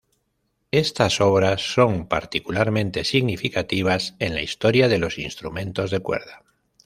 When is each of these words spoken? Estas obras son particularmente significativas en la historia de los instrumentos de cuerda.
Estas 0.71 1.21
obras 1.21 1.61
son 1.75 2.07
particularmente 2.07 3.03
significativas 3.05 4.15
en 4.17 4.33
la 4.33 4.41
historia 4.41 4.87
de 4.87 4.97
los 4.97 5.19
instrumentos 5.19 5.91
de 5.91 5.99
cuerda. 5.99 6.43